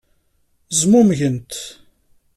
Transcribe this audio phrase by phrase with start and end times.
[0.79, 1.51] Zmumgent.